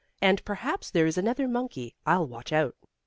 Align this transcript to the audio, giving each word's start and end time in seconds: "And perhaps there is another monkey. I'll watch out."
"And 0.19 0.43
perhaps 0.43 0.89
there 0.89 1.05
is 1.05 1.15
another 1.15 1.47
monkey. 1.47 1.93
I'll 2.07 2.25
watch 2.25 2.51
out." 2.51 2.75